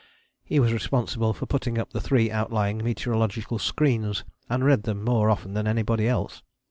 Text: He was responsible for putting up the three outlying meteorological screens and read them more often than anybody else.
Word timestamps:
He 0.43 0.59
was 0.59 0.73
responsible 0.73 1.31
for 1.31 1.45
putting 1.45 1.77
up 1.77 1.91
the 1.93 2.01
three 2.01 2.31
outlying 2.31 2.79
meteorological 2.83 3.59
screens 3.59 4.23
and 4.49 4.65
read 4.65 4.81
them 4.81 5.03
more 5.03 5.29
often 5.29 5.53
than 5.53 5.67
anybody 5.67 6.07
else. 6.07 6.41